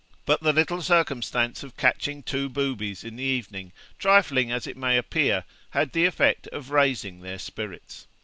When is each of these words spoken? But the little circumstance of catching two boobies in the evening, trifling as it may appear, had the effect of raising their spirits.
But 0.25 0.41
the 0.41 0.51
little 0.51 0.81
circumstance 0.81 1.61
of 1.61 1.77
catching 1.77 2.23
two 2.23 2.49
boobies 2.49 3.03
in 3.03 3.17
the 3.17 3.23
evening, 3.23 3.71
trifling 3.99 4.51
as 4.51 4.65
it 4.65 4.75
may 4.75 4.97
appear, 4.97 5.43
had 5.69 5.91
the 5.91 6.05
effect 6.05 6.47
of 6.47 6.71
raising 6.71 7.19
their 7.21 7.37
spirits. 7.37 8.07